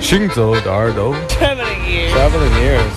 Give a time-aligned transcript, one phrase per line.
[0.00, 2.12] 行走的耳朵 Traveling ears.
[2.12, 2.96] Traveling ears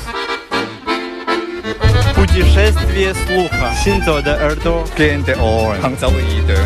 [2.15, 3.71] Путешествие слуха.
[3.83, 4.83] Синзо de耳朵.
[4.97, 5.81] Gen de oren.
[5.81, 6.59] Hangzauide.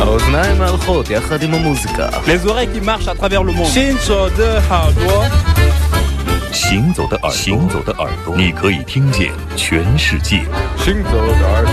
[0.00, 3.68] האוזניים הלכות יחד עם המוזיקה Les oreilles qui marchent à travers le monde.
[3.68, 5.24] 行走的耳朵，
[6.52, 10.40] 行走的耳朵，行走的耳朵，你可以听见全世界。
[10.78, 11.72] 行走的耳朵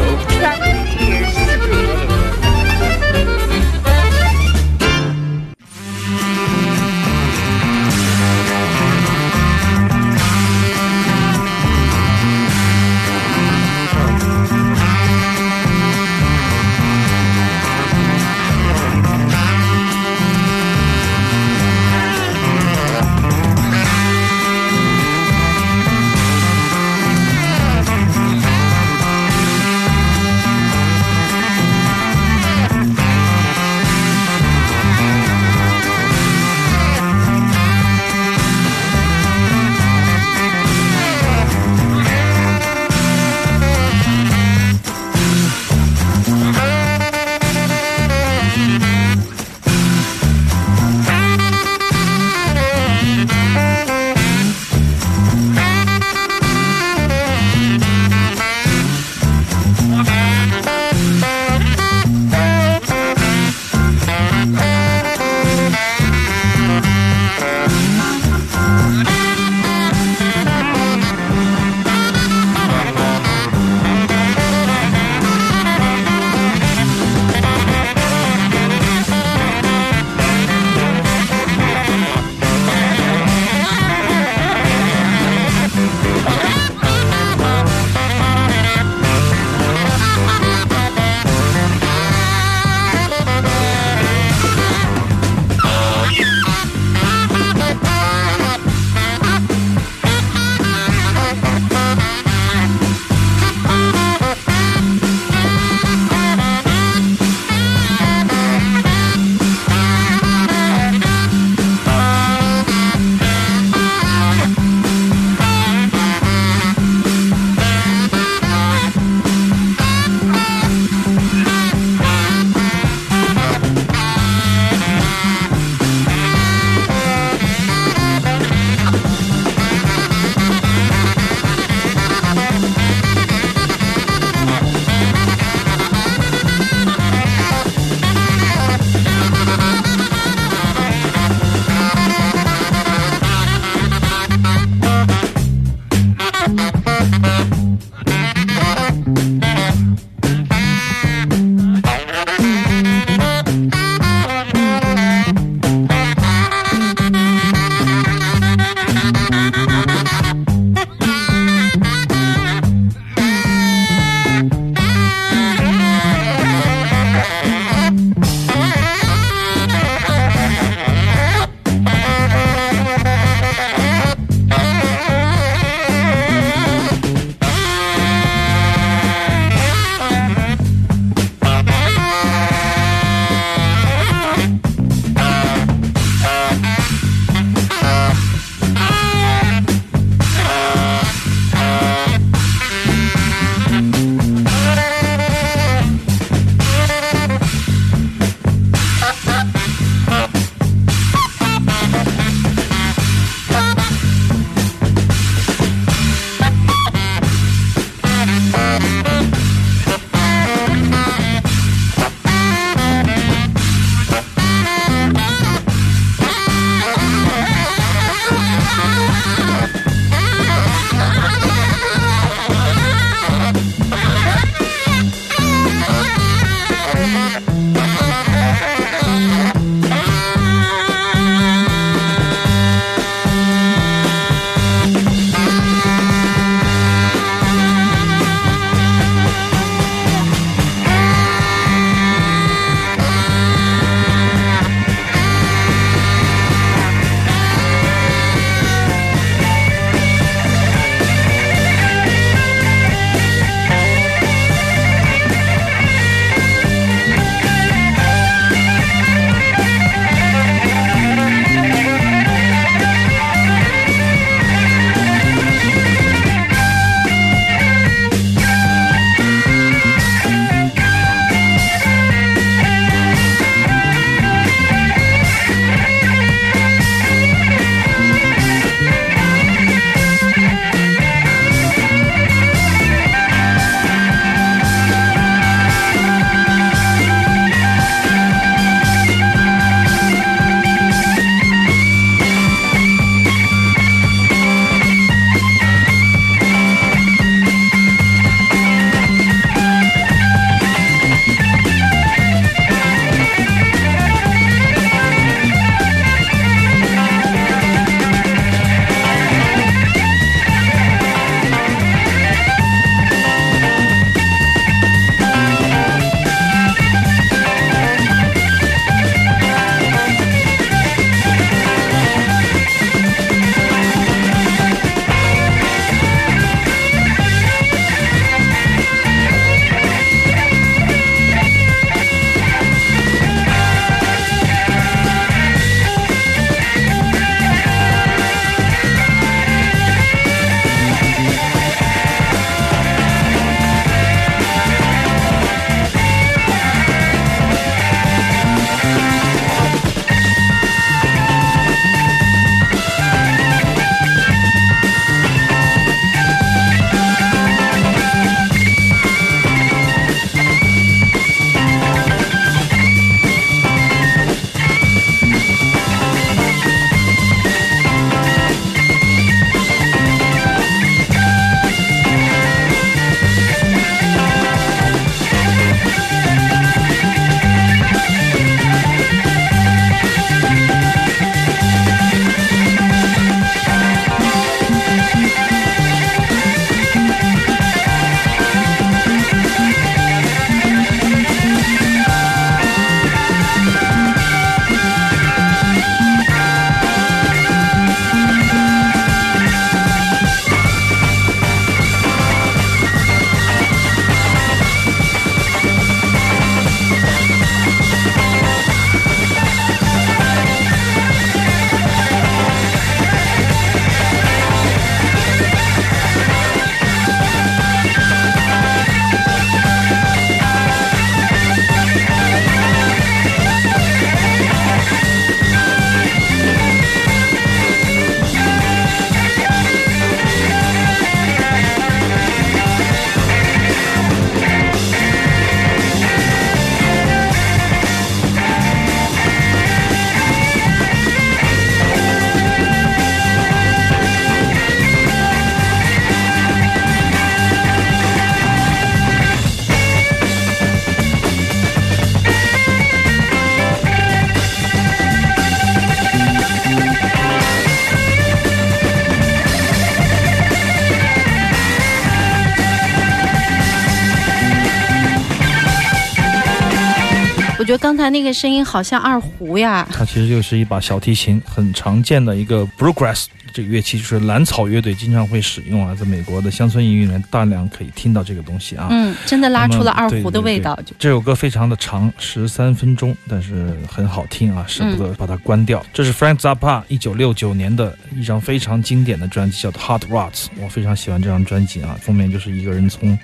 [467.67, 469.85] 我觉得刚才那个声音好像二胡呀。
[469.91, 478.89] 它其实就是一把小提琴，很常见的一个 bluegrass 这个乐器，就是蓝草乐队经常会使用啊，在美国的乡村音乐里面大量可以听到这个东西啊。
[478.91, 480.79] 嗯，真的拉出了二胡的味道。
[480.85, 485.83] 就这首歌非常的长，十三分钟，但是很好听啊，舍不得把它关掉。
[485.91, 493.19] 这是 Frank Zappa 一九六九年的一张非常经典的专辑，叫做《Hot Rods》，我非常喜欢这张专辑啊，封面就是一个人从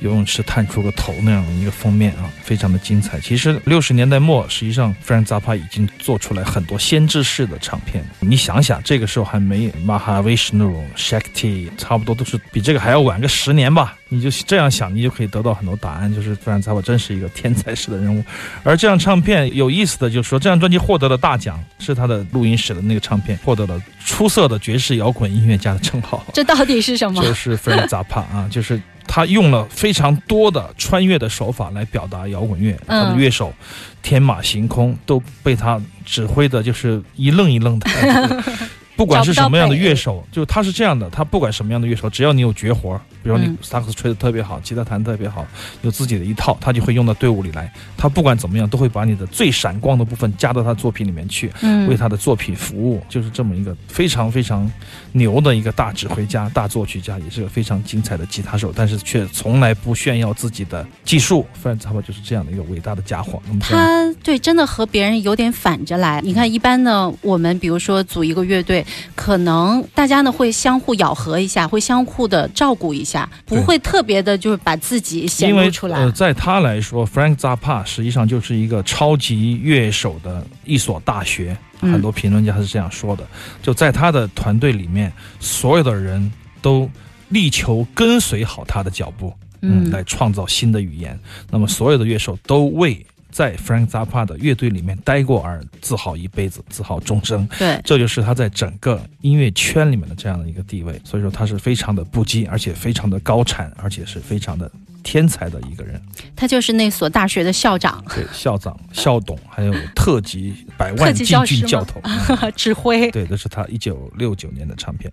[0.00, 3.18] 游泳池探出个头那样的一个封面啊，非常的精彩。
[3.20, 8.04] 其实六十年代末，实际上 Frank Zappa 已经做出来很多先知式的唱片。
[8.18, 13.96] 你想想，这个时候还没 Mahavishnu、Shakti，差不多都是比这个还要晚个十年吧。
[14.08, 16.12] 你就这样想，你就可以得到很多答案。
[16.12, 18.24] 就是 Frank Zappa 真是一个天才式的人物。
[18.64, 26.24] 而这张唱片有意思的就是说，这张专辑获得了大奖，是他的录音室的那个唱片获得了出色的爵士摇滚音乐家的称号。
[26.34, 27.22] 这到底是什么？
[27.22, 33.54] 就是 Frank Zappa 啊，就是他用了非常多的穿越的手法来表达摇滚乐，嗯他的乐手
[34.02, 37.88] 天马行空，都被他指挥的，就是一愣一愣的。
[39.00, 45.46] 不管是什么样的乐手，就他是这样的，他不管什么样的乐手，只要你有绝活，比如你嗯萨克斯吹得特别好，吉他弹得特别好，
[45.82, 47.72] 有自己的一套，他就会用到队伍里来。
[47.96, 51.46] 他不管怎么样，都会把你的最闪光的部分加到他作品里面去。
[51.48, 54.70] 为嗯，他的作品服务，就是这么一个非常非常
[55.12, 61.44] 牛的一个大指挥家、大作曲家，也是个非常精彩的吉他手，但是却从来不炫耀自己的技术。
[61.52, 63.40] 范扎巴就是这样的一个伟大的家伙。
[63.60, 66.20] 他对真的和别人有点反着来。
[66.22, 68.84] 你看，一般呢，我们比如说组一个乐队，
[69.14, 73.09] 可能大家呢会相互咬合一下，会相互的照顾一下，
[73.46, 75.98] 不会特别的就是把自己显因为露出来。
[75.98, 81.56] 呃，在他来说，Frank Zappa 实际上就是一个超级乐手的一所大学。
[81.82, 83.26] 嗯很多评论家是这样说的，
[83.62, 86.86] 就在他的团队里面，所有的人都
[87.30, 91.18] 力求跟随好他的脚步，嗯，来创造新的语言。
[91.50, 97.48] 那么所有的乐手都为在 Frank Zappa 的乐队里面待过而自豪一辈子，自豪终生。
[97.58, 101.00] 对，这就是他在整个音乐圈里面的这样的一个地位。
[101.04, 104.70] 所以说他是非常的不羁，而且非常的高产，而且是非常的
[105.02, 106.00] 天才的一个人。
[106.34, 112.00] 他就是那所大学的校长、对，校长、校董，还有特级百万禁级教师吗军教头。
[112.02, 113.10] 嗯 指挥。
[113.10, 115.10] 对，这是他一九六九年的唱片。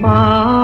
[0.00, 0.57] 花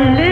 [0.00, 0.23] one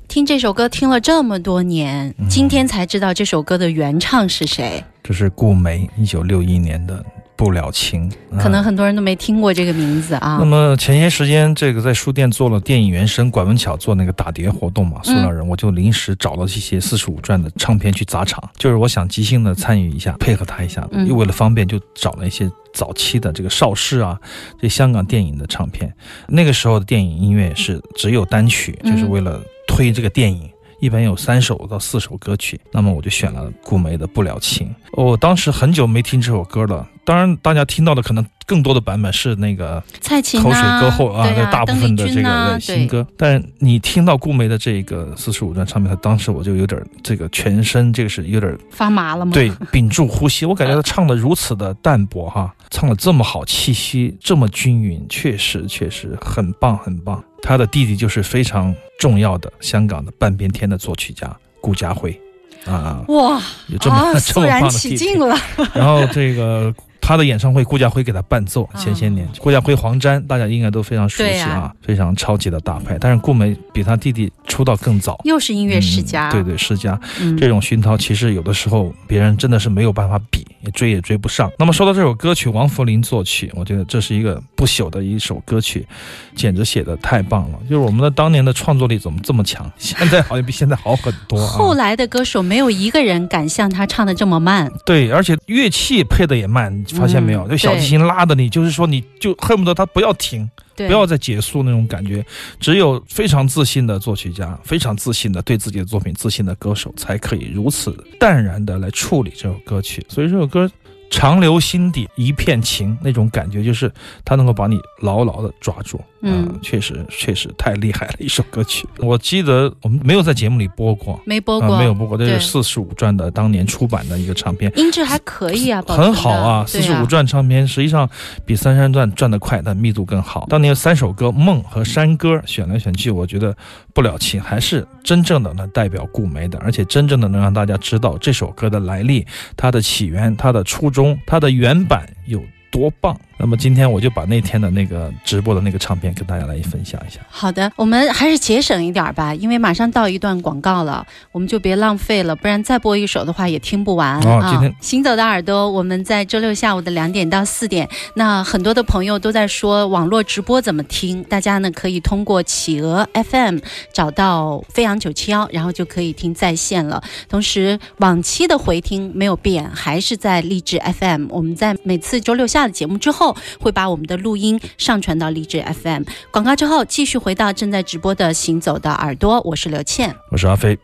[0.08, 4.82] 听这首歌听了这么多年，今天才知道这首歌的原唱是谁。
[5.08, 6.98] 这是顾梅一九六一年的
[7.36, 10.46] 《不了情》啊，可能很多人都没听过这个名字啊那。
[10.46, 24.20] 么前些时间，这个在书店做了电影原声，管文巧做那个打碟活动嘛，塑料人，我就临时找了这些四十五转的唱片去砸场，就是我想即兴的参与一下，配合他一下，嗯又为了方便，就找了一些早期的这个邵氏啊，
[24.60, 25.94] 这香港电影的唱片。
[26.28, 30.50] 那个时候的电影音乐是只有单曲，嗯就是为了推这个电影。
[30.80, 34.68] 一般有三首到四首歌曲，那么我就选了顾梅的《不了情》。
[34.92, 43.06] 我当时很久没听这首歌了，当然大家听到的可能更多的版本是那个蔡琴口水啊，歌后啊，对啊，大部分的这个新歌。
[43.18, 49.32] 但是你听到顾梅的这个四十五段唱片，当时我就有点这个全身这个是有点发麻了吗？
[49.34, 57.22] 对屏住呼吸，我感觉她唱的如此的淡薄哈，唱的这么好，气息这么均匀，确实确实很棒很棒。
[57.46, 62.20] 他的弟弟就是非常重要的香港的半边天的作曲家顾嘉辉
[62.66, 65.06] 啊，哇有这么、啊， 这肃么棒的弟弟。
[65.80, 66.74] 然后这个
[67.06, 68.68] 他的演唱会，顾家辉给他伴奏。
[68.74, 72.98] 嗯前些年，顾家辉、黄沾，大家应该都非常熟悉啊非常超级的大牌。
[73.00, 77.00] 但是顾梅比他弟弟出道更早，又是音乐世家，嗯对对世家。
[77.22, 81.52] 嗯，这种熏陶，其实有的时候别人真的是没有办法比，也追也追不上。
[81.60, 85.88] 那么说到这首歌曲，王福林作曲，我觉得这是一个不朽的一首歌曲，
[86.36, 87.60] 简直写的太棒了。
[87.70, 89.70] 就是我们的当年的创作力怎么这么强？
[89.78, 91.48] 现在好像比现在好很多啊。
[91.48, 97.48] 后来的歌手没有一个人敢像他唱的这么慢，对，而且乐器配的也慢，你发现没有？
[97.48, 102.26] 嗯就小提琴拉的你，就是说你就恨不得它不要停，不要再结束那种感觉。
[102.60, 110.06] 只有非常自信的作曲家，非常自信的对自己的作品自信的歌手，才可以如此淡然的来处理这首歌曲。
[110.10, 110.72] 所以这首歌。
[111.10, 113.92] 长留心底一片情，那种感觉就是
[114.24, 116.00] 他能够把你牢牢的抓住。
[116.28, 118.88] 嗯呃确实确实太厉害了一首歌曲。
[118.98, 124.72] 我记得我们没有在节目里播过，啊、没播过，没有播过，这是四十五转的当年出版的一个唱片。
[124.76, 128.10] 音质还可以啊，很好啊，四十五转唱片实际上
[128.44, 130.48] 比三山转转得快，但密度更好。
[130.50, 133.56] 当年有三首歌《梦》和《山歌》选来选去，我觉得
[133.94, 139.24] 不了情还是真正的能代表顾梅的，而且真正的能让大家知道这首歌的来历、
[139.56, 143.20] 它的起源、它的初中、它的原版有多棒。
[143.46, 147.20] 那么今天我就把那天的那个直播的那个唱片跟大家来分享一下。
[147.30, 154.22] 好的，我们还是节省一点吧，因为马上到一段广告了，我们就别浪费了，不然再播一首的话也听不完、啊。
[154.26, 163.60] 哦今天行走的耳朵，我们在周六下午的两点到四点，那很多的朋友都在说网络直播怎么听，大家呢可以通过企鹅 FM
[163.94, 167.04] 找到飞扬九七幺，然后就可以听在线了。
[167.30, 171.28] 同时，往期的回听没有变，还是在励志 FM。
[171.30, 173.35] 我们在每次周六下的节目之后。
[173.60, 176.04] 会把我们的录音上传到励志 FM。
[176.32, 180.16] 广告之后继续回到正在直播的《行走的耳朵》，我是刘倩。
[180.32, 180.78] 我是阿飞。